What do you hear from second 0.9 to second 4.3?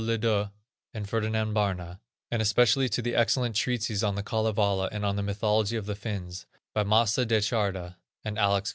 and Ferdinand Barna; and especially to the excellent treatises on the